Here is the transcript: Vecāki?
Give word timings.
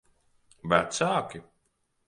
Vecāki? 0.73 1.45